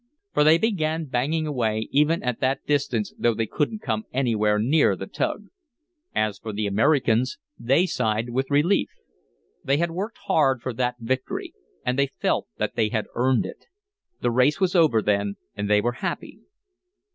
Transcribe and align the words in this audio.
For 0.33 0.43
they 0.43 0.57
began 0.57 1.05
banging 1.05 1.45
away, 1.45 1.87
even 1.91 2.23
at 2.23 2.39
that 2.39 2.65
distance, 2.65 3.13
though 3.19 3.35
they 3.35 3.45
couldn't 3.45 3.83
come 3.83 4.05
anywhere 4.11 4.57
near 4.57 4.95
the 4.95 5.05
tug. 5.05 5.49
As 6.15 6.39
for 6.39 6.51
the 6.51 6.65
Americans, 6.65 7.37
they 7.59 7.85
sighed 7.85 8.31
with 8.31 8.49
relief. 8.49 8.89
They 9.63 9.77
had 9.77 9.91
worked 9.91 10.17
hard 10.25 10.59
for 10.63 10.73
that 10.73 10.95
victory. 10.99 11.53
And 11.85 11.99
they 11.99 12.07
felt 12.07 12.47
that 12.57 12.75
they 12.75 12.89
had 12.89 13.05
earned 13.13 13.45
it. 13.45 13.67
The 14.21 14.31
race 14.31 14.59
was 14.59 14.73
over 14.75 15.03
then, 15.03 15.35
and 15.55 15.69
they 15.69 15.81
were 15.81 15.91
happy. 16.01 16.39